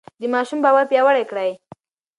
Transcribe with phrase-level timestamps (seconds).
[0.21, 1.51] د ماشوم باور پیاوړی کړئ.